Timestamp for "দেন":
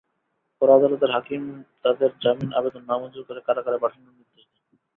4.47-4.61